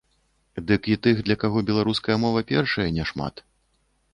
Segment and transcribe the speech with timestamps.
[0.69, 3.45] Ды і тых, для каго беларуская мова першая, няшмат.